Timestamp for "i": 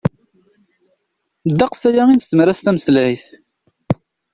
2.09-2.15